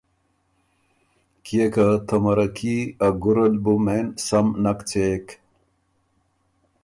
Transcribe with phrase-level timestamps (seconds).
[1.45, 5.25] کيې که ته مَرکي ا ګُرل بُو مېن سم نک څېک۔